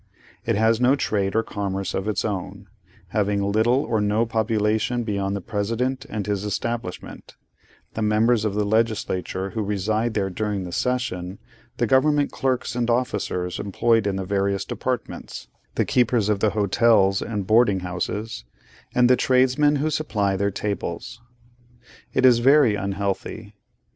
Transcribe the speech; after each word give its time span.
It 0.47 0.55
has 0.55 0.81
no 0.81 0.95
trade 0.95 1.35
or 1.35 1.43
commerce 1.43 1.93
of 1.93 2.07
its 2.07 2.25
own: 2.25 2.67
having 3.09 3.43
little 3.43 3.83
or 3.83 4.01
no 4.01 4.25
population 4.25 5.03
beyond 5.03 5.35
the 5.35 5.41
President 5.41 6.07
and 6.09 6.25
his 6.25 6.43
establishment; 6.43 7.35
the 7.93 8.01
members 8.01 8.43
of 8.43 8.55
the 8.55 8.65
legislature 8.65 9.51
who 9.51 9.61
reside 9.61 10.15
there 10.15 10.31
during 10.31 10.63
the 10.63 10.71
session; 10.71 11.37
the 11.77 11.85
Government 11.85 12.31
clerks 12.31 12.75
and 12.75 12.89
officers 12.89 13.59
employed 13.59 14.07
in 14.07 14.15
the 14.15 14.25
various 14.25 14.65
departments; 14.65 15.49
the 15.75 15.85
keepers 15.85 16.29
of 16.29 16.39
the 16.39 16.49
hotels 16.57 17.21
and 17.21 17.45
boarding 17.45 17.81
houses; 17.81 18.43
and 18.95 19.07
the 19.07 19.15
tradesmen 19.15 19.75
who 19.75 19.91
supply 19.91 20.35
their 20.35 20.49
tables. 20.49 21.21
It 22.11 22.25
is 22.25 22.39
very 22.39 22.73
unhealthy. 22.73 23.53